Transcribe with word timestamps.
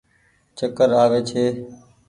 چڪر 0.57 0.89
آوي 1.03 1.21
ڇي۔ 1.29 1.45